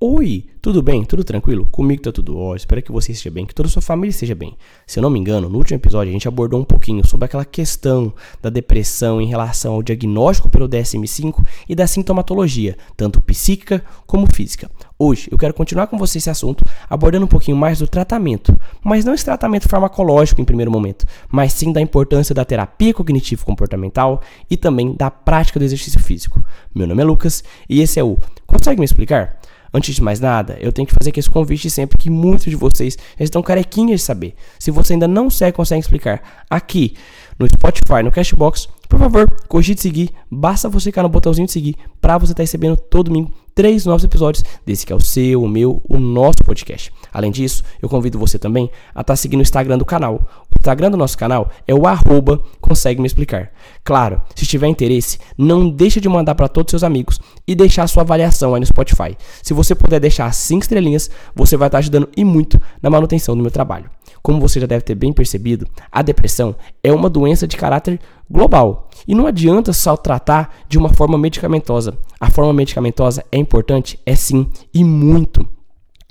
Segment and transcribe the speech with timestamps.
[0.00, 1.04] Oi, tudo bem?
[1.04, 1.66] Tudo tranquilo?
[1.72, 2.56] Comigo tá tudo ótimo.
[2.56, 4.56] Espero que você esteja bem, que toda a sua família esteja bem.
[4.86, 7.44] Se eu não me engano, no último episódio a gente abordou um pouquinho sobre aquela
[7.44, 14.32] questão da depressão em relação ao diagnóstico pelo DSM-5 e da sintomatologia, tanto psíquica como
[14.32, 14.70] física.
[14.96, 19.04] Hoje eu quero continuar com você esse assunto, abordando um pouquinho mais do tratamento, mas
[19.04, 24.56] não esse tratamento farmacológico em primeiro momento, mas sim da importância da terapia cognitivo-comportamental e
[24.56, 26.40] também da prática do exercício físico.
[26.72, 29.38] Meu nome é Lucas e esse é o Consegue me explicar?
[29.72, 32.56] Antes de mais nada, eu tenho que fazer aqui esse convite sempre que muitos de
[32.56, 34.34] vocês estão carequinhas de saber.
[34.58, 36.94] Se você ainda não segue, consegue explicar aqui
[37.38, 40.10] no Spotify, no Cashbox, por favor, cogite seguir.
[40.30, 43.84] Basta você clicar no botãozinho de seguir para você estar tá recebendo todo domingo três
[43.84, 46.92] novos episódios desse que é o seu, o meu, o nosso podcast.
[47.12, 50.28] Além disso, eu convido você também a estar tá seguindo o Instagram do canal.
[50.44, 53.50] O Instagram do nosso canal é o arroba consegue me explicar.
[53.82, 57.88] Claro, se tiver interesse, não deixa de mandar para todos os seus amigos e deixar
[57.88, 59.16] sua avaliação aí no Spotify.
[59.42, 63.36] Se você puder deixar cinco estrelinhas, você vai estar tá ajudando e muito na manutenção
[63.36, 63.90] do meu trabalho.
[64.22, 68.88] Como você já deve ter bem percebido, a depressão é uma doença de caráter global
[69.06, 71.96] e não adianta só tratar de uma forma medicamentosa.
[72.20, 73.98] A forma medicamentosa é importante?
[74.04, 75.46] É sim, e muito.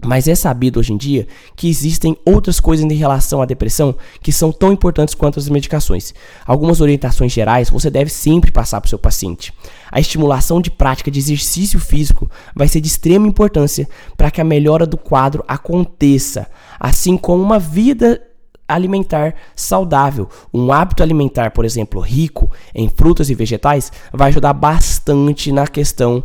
[0.06, 4.32] Mas é sabido hoje em dia que existem outras coisas em relação à depressão que
[4.32, 6.14] são tão importantes quanto as medicações.
[6.46, 9.52] Algumas orientações gerais você deve sempre passar para o seu paciente.
[9.92, 14.44] A estimulação de prática de exercício físico vai ser de extrema importância para que a
[14.44, 16.48] melhora do quadro aconteça,
[16.80, 18.22] assim como uma vida
[18.68, 20.30] alimentar saudável.
[20.54, 26.24] Um hábito alimentar, por exemplo, rico em frutas e vegetais, vai ajudar bastante na questão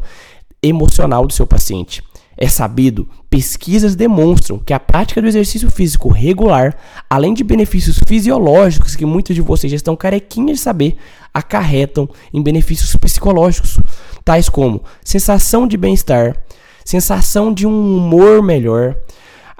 [0.62, 2.02] emocional do seu paciente.
[2.36, 6.74] É sabido, pesquisas demonstram que a prática do exercício físico regular,
[7.08, 10.96] além de benefícios fisiológicos que muitos de vocês já estão carequinhas de saber,
[11.32, 13.78] acarretam em benefícios psicológicos,
[14.24, 16.36] tais como sensação de bem-estar,
[16.84, 18.96] sensação de um humor melhor,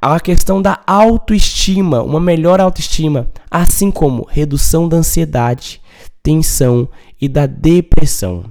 [0.00, 5.80] a questão da autoestima, uma melhor autoestima, assim como redução da ansiedade,
[6.22, 6.88] tensão
[7.20, 8.44] e da depressão.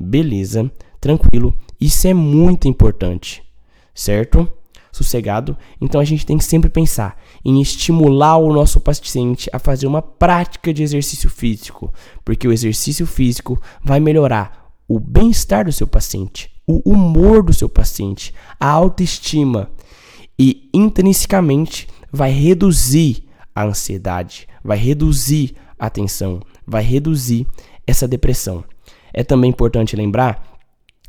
[0.00, 3.47] Beleza, tranquilo, isso é muito importante
[3.98, 4.48] certo?
[4.92, 5.56] Sossegado.
[5.80, 10.00] Então a gente tem que sempre pensar em estimular o nosso paciente a fazer uma
[10.00, 11.92] prática de exercício físico,
[12.24, 17.68] porque o exercício físico vai melhorar o bem-estar do seu paciente, o humor do seu
[17.68, 19.68] paciente, a autoestima
[20.38, 27.46] e intrinsecamente vai reduzir a ansiedade, vai reduzir a tensão, vai reduzir
[27.86, 28.64] essa depressão.
[29.12, 30.47] É também importante lembrar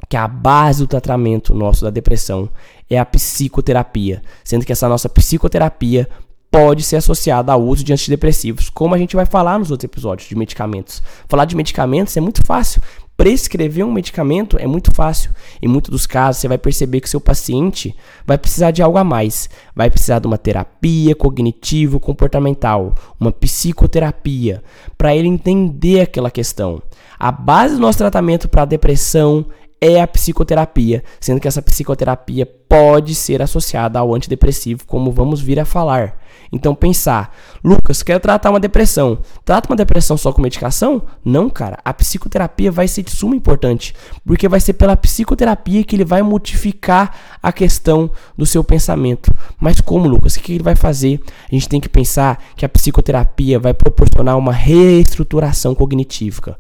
[0.09, 2.49] que a base do tratamento nosso da depressão
[2.89, 6.09] é a psicoterapia, sendo que essa nossa psicoterapia
[6.51, 10.27] pode ser associada ao uso de antidepressivos, como a gente vai falar nos outros episódios
[10.27, 11.03] de medicamentos.
[11.27, 12.81] Falar de medicamentos é muito fácil.
[13.15, 15.31] Prescrever um medicamento é muito fácil.
[15.61, 17.93] Em muitos dos casos, você vai perceber que seu paciente
[18.25, 19.49] vai precisar de algo a mais.
[19.75, 24.63] Vai precisar de uma terapia cognitivo-comportamental, uma psicoterapia,
[24.97, 26.81] para ele entender aquela questão.
[27.19, 29.45] A base do nosso tratamento para depressão
[29.81, 35.59] é a psicoterapia, sendo que essa psicoterapia pode ser associada ao antidepressivo, como vamos vir
[35.59, 36.17] a falar.
[36.51, 39.19] Então pensar, Lucas, quero tratar uma depressão.
[39.45, 41.03] Trata uma depressão só com medicação?
[41.23, 41.79] Não, cara.
[41.85, 43.94] A psicoterapia vai ser de suma importante,
[44.25, 49.31] porque vai ser pela psicoterapia que ele vai modificar a questão do seu pensamento.
[49.59, 50.35] Mas como, Lucas?
[50.35, 51.19] O que ele vai fazer?
[51.51, 56.57] A gente tem que pensar que a psicoterapia vai proporcionar uma reestruturação cognitiva.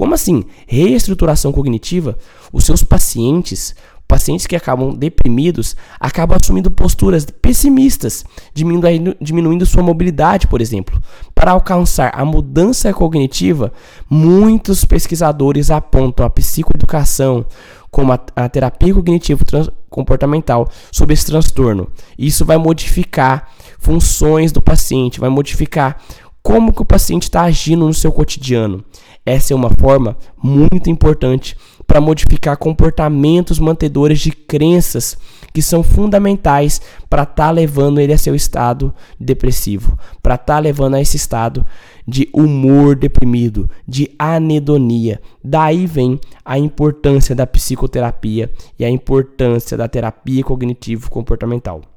[0.00, 0.44] Como assim?
[0.66, 2.16] Reestruturação cognitiva?
[2.50, 3.74] Os seus pacientes,
[4.08, 8.24] pacientes que acabam deprimidos, acabam assumindo posturas pessimistas,
[8.54, 10.98] diminuindo, sua mobilidade, por exemplo.
[11.34, 13.74] Para alcançar a mudança cognitiva,
[14.08, 17.44] muitos pesquisadores apontam a psicoeducação
[17.90, 19.44] como a, a terapia cognitivo
[19.90, 21.88] comportamental sobre esse transtorno.
[22.16, 26.00] Isso vai modificar funções do paciente, vai modificar
[26.42, 28.84] como que o paciente está agindo no seu cotidiano.
[29.24, 31.56] Essa é uma forma muito importante
[31.86, 35.18] para modificar comportamentos mantedores de crenças
[35.52, 40.58] que são fundamentais para estar tá levando ele a seu estado depressivo, para estar tá
[40.58, 41.66] levando a esse estado
[42.06, 45.20] de humor deprimido, de anedonia.
[45.42, 51.89] Daí vem a importância da psicoterapia e a importância da terapia cognitivo comportamental.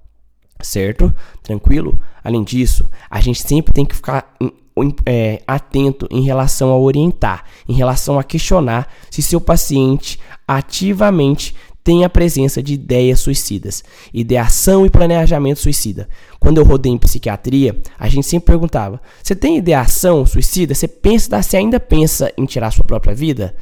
[0.64, 1.14] Certo?
[1.44, 2.00] Tranquilo?
[2.24, 4.34] Além disso, a gente sempre tem que ficar
[5.06, 12.06] é, atento em relação a orientar, em relação a questionar se seu paciente ativamente tem
[12.06, 13.84] a presença de ideias suicidas,
[14.14, 16.08] ideação e planejamento suicida.
[16.40, 20.74] Quando eu rodei em psiquiatria, a gente sempre perguntava: você tem ideação suicida?
[20.74, 23.54] Você pensa, você ainda pensa em tirar sua própria vida?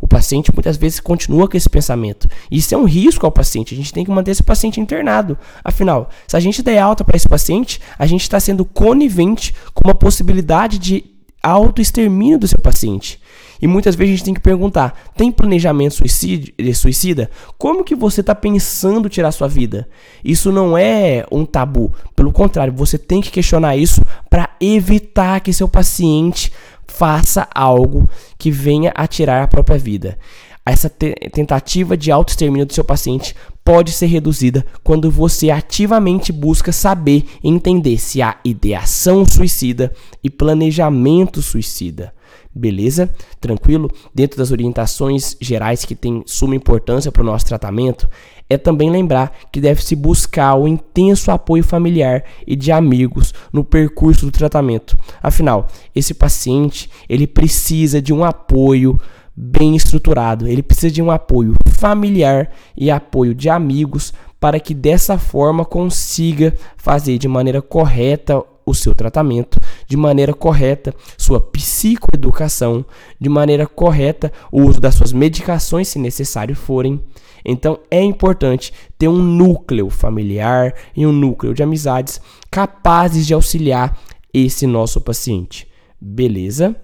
[0.00, 2.28] O paciente muitas vezes continua com esse pensamento.
[2.50, 3.74] Isso é um risco ao paciente.
[3.74, 5.36] A gente tem que manter esse paciente internado.
[5.64, 9.88] Afinal, se a gente der alta para esse paciente, a gente está sendo conivente com
[9.88, 11.04] uma possibilidade de
[11.42, 13.20] autoextermínio do seu paciente.
[13.60, 16.52] E muitas vezes a gente tem que perguntar: tem planejamento suicida?
[16.74, 17.30] suicida?
[17.56, 19.88] Como que você está pensando tirar sua vida?
[20.24, 21.92] Isso não é um tabu.
[22.14, 24.00] Pelo contrário, você tem que questionar isso
[24.30, 26.52] para evitar que seu paciente
[26.86, 28.08] faça algo
[28.38, 30.18] que venha a tirar a própria vida.
[30.64, 33.34] Essa te tentativa de autoextermínio do seu paciente
[33.68, 39.92] pode ser reduzida quando você ativamente busca saber e entender se há ideação suicida
[40.24, 42.14] e planejamento suicida.
[42.54, 43.10] Beleza?
[43.38, 43.90] Tranquilo?
[44.14, 48.08] Dentro das orientações gerais que têm suma importância para o nosso tratamento,
[48.48, 54.24] é também lembrar que deve-se buscar o intenso apoio familiar e de amigos no percurso
[54.24, 54.96] do tratamento.
[55.22, 58.98] Afinal, esse paciente, ele precisa de um apoio
[59.40, 65.18] bem estruturado, ele precisa de um apoio familiar e apoio de amigos para que dessa
[65.18, 72.84] forma consiga fazer de maneira correta o seu tratamento, de maneira correta sua psicoeducação,
[73.18, 77.02] de maneira correta o uso das suas medicações se necessário forem
[77.44, 82.20] então é importante ter um núcleo familiar e um núcleo de amizades
[82.50, 83.98] capazes de auxiliar
[84.32, 85.66] esse nosso paciente.
[86.00, 86.76] Beleza?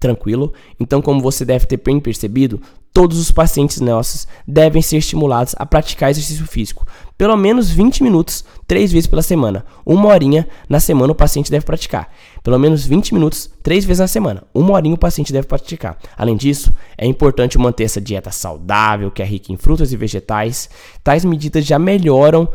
[0.00, 0.52] Tranquilo?
[0.80, 2.60] Então, como você deve ter bem percebido,
[2.92, 6.86] todos os pacientes nossos devem ser estimulados a praticar exercício físico,
[7.16, 9.64] pelo menos 20 minutos, três vezes pela semana.
[9.84, 12.10] Uma horinha na semana o paciente deve praticar.
[12.42, 14.42] Pelo menos 20 minutos, três vezes na semana.
[14.54, 15.98] Uma horinha o paciente deve praticar.
[16.16, 20.70] Além disso, é importante manter essa dieta saudável, que é rica em frutas e vegetais.
[21.04, 22.48] Tais medidas já melhoram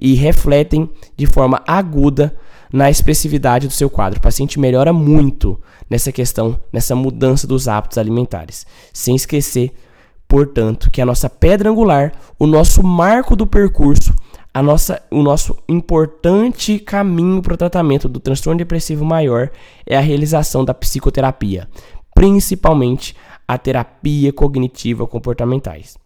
[0.00, 2.34] e refletem de forma aguda
[2.72, 4.18] na expressividade do seu quadro.
[4.18, 8.66] O paciente melhora muito nessa questão, nessa mudança dos hábitos alimentares.
[8.92, 9.72] Sem esquecer
[10.30, 14.14] portanto, que a nossa pedra angular, o nosso marco do percurso,
[14.54, 19.50] a nossa, o nosso importante caminho para o tratamento do transtorno depressivo maior
[19.84, 21.68] é a realização da psicoterapia,
[22.14, 25.98] principalmente a terapia cognitiva comportamentais.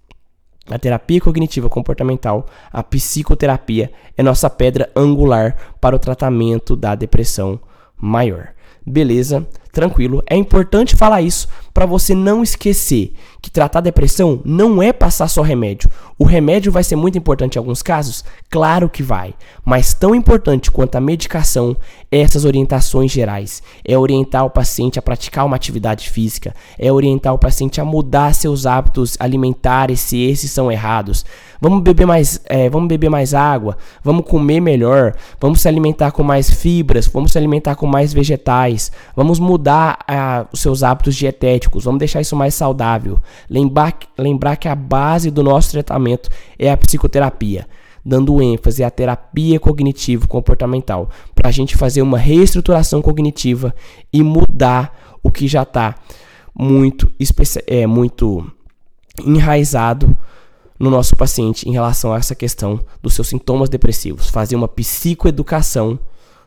[0.71, 7.61] A terapia cognitiva comportamental, a psicoterapia, é nossa pedra angular para o tratamento da depressão
[7.97, 8.49] maior.
[8.87, 9.47] Beleza?
[9.75, 10.23] Tranquilo.
[10.27, 13.13] É importante falar isso para você não esquecer
[13.43, 15.91] que tratar depressão não é passar só remédio.
[16.17, 18.25] O remédio vai ser muito importante em alguns casos?
[18.49, 19.35] Claro que vai.
[19.65, 21.77] Mas tão importante quanto a medicação
[22.11, 23.63] é essas orientações gerais.
[23.85, 26.55] É orientar o paciente a praticar uma atividade física.
[26.79, 31.27] É orientar o paciente a mudar seus hábitos alimentares se esses são errados.
[31.61, 33.77] Vamos beber mais, é, vamos beber mais água.
[34.03, 35.15] Vamos comer melhor.
[35.41, 37.09] Vamos se alimentar com mais fibras.
[37.09, 38.93] Vamos se alimentar com mais vegetais.
[39.17, 41.85] Vamos mudar ah, os seus hábitos dietéticos.
[41.85, 43.21] Vamos deixar isso mais saudável.
[43.49, 46.29] Lembrar, lembrar que a base do nosso tratamento
[46.59, 47.67] é a psicoterapia,
[48.05, 53.75] dando ênfase à terapia cognitivo-comportamental, para a gente fazer uma reestruturação cognitiva
[54.13, 55.95] e mudar o que já está
[56.55, 57.11] muito,
[57.67, 58.47] é, muito
[59.25, 60.17] enraizado
[60.79, 64.29] no nosso paciente em relação a essa questão dos seus sintomas depressivos.
[64.29, 65.99] Fazer uma psicoeducação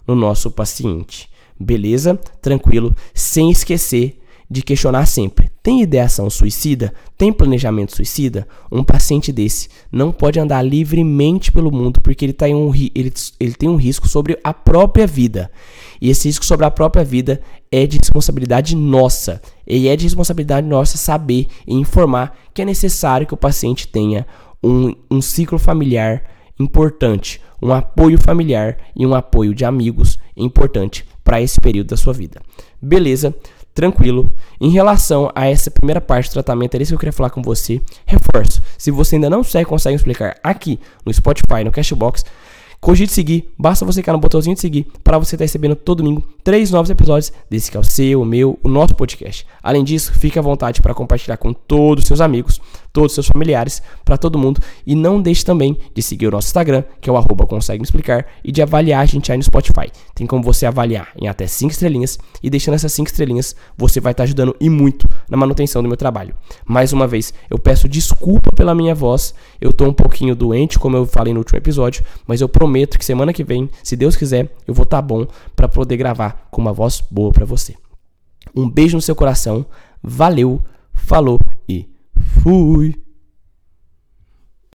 [0.05, 1.29] no nosso paciente.
[1.59, 2.19] Beleza?
[2.42, 2.95] Tranquilo?
[3.13, 4.19] Sem esquecer
[4.50, 6.94] de questionar sempre: tem ideação suicida?
[7.18, 8.48] Tem planejamento suicida?
[8.71, 13.13] Um paciente desse não pode andar livremente pelo mundo porque ele, tá em um, ele,
[13.39, 15.51] ele tem um risco sobre a própria vida.
[16.00, 17.41] E esse risco sobre a própria vida
[17.72, 19.41] é de responsabilidade nossa.
[19.65, 24.25] E é de responsabilidade nossa saber e informar que é necessário que o paciente tenha
[24.63, 26.24] um, um ciclo familiar
[26.60, 32.13] importante, um apoio familiar e um apoio de amigos importante para esse período da sua
[32.13, 32.41] vida.
[32.81, 33.36] Beleza?
[33.74, 34.31] tranquilo.
[34.60, 37.43] Em relação a essa primeira parte do tratamento, era isso que eu queria falar com
[37.43, 37.79] você.
[38.07, 42.25] Reforço, se você ainda não segue, consegue explicar aqui no Spotify, no Cashbox,
[42.79, 46.24] Cogite seguir, basta você clicar no botãozinho de seguir para você estar recebendo todo domingo
[46.43, 49.48] três novos episódios desse que é o seu, o meu, o nosso podcast.
[49.63, 53.27] Além disso, fique à vontade para compartilhar com todos os seus amigos, todos os seus
[53.27, 54.62] familiares, para todo mundo.
[54.86, 57.86] E não deixe também de seguir o nosso Instagram, que é o arroba consegue me
[57.86, 59.91] explicar, e de avaliar a gente aí no Spotify.
[60.15, 64.12] Tem como você avaliar em até 5 estrelinhas, e deixando essas 5 estrelinhas, você vai
[64.12, 66.36] estar ajudando e muito na manutenção do meu trabalho.
[66.65, 70.98] Mais uma vez, eu peço desculpa pela minha voz, eu tô um pouquinho doente, como
[70.98, 74.51] eu falei no último episódio, mas eu prometo que semana que vem, se Deus quiser,
[74.67, 77.75] eu vou estar tá bom para poder gravar com uma voz boa para você.
[78.56, 79.65] Um beijo no seu coração,
[80.01, 80.62] valeu,
[80.94, 81.88] falou e
[82.41, 83.06] Fui.